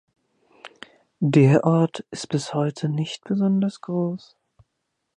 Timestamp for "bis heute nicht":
2.29-3.23